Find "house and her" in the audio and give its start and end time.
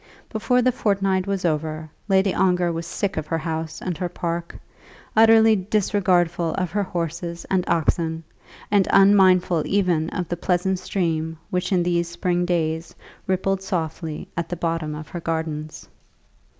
3.37-4.09